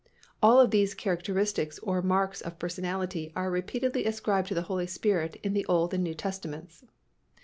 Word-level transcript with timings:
All 0.41 0.59
of 0.59 0.71
these 0.71 0.95
characteristics 0.95 1.77
or 1.77 2.01
marks 2.01 2.41
of 2.41 2.57
personality 2.57 3.31
are 3.35 3.51
repeatedly 3.51 4.07
ascribed 4.07 4.47
to 4.47 4.55
the 4.55 4.63
Holy 4.63 4.87
Spirit 4.87 5.35
in 5.43 5.53
the 5.53 5.63
Old 5.67 5.93
and 5.93 6.03
New 6.03 6.15
Testaments. 6.15 6.83